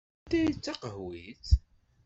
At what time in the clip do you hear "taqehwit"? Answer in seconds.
0.63-1.47